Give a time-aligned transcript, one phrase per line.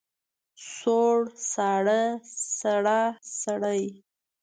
[0.75, 1.17] سوړ،
[1.51, 2.01] ساړه،
[2.59, 3.01] سړه،
[3.39, 3.83] سړې.